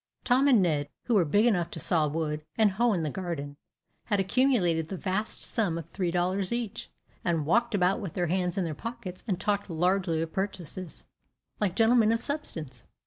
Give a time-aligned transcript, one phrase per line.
[0.23, 3.55] Tom and Ned, who were big enough to saw wood, and hoe in the garden,
[4.05, 6.89] had accumulated the vast sum of three dollars each,
[7.23, 11.03] and walked about with their hands in their pockets, and talked largely of purchases,
[11.59, 12.83] like gentlemen of substance.